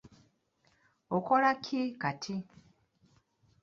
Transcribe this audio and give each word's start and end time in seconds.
Okola 1.17 1.51
ki 1.63 1.79
kati? 2.01 2.35